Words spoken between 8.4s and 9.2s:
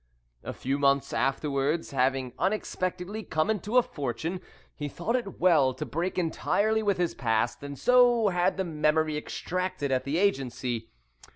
the memory